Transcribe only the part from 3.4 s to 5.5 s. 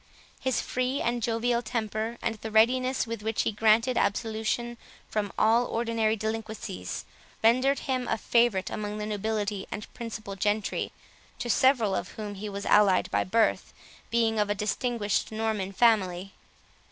he granted absolution from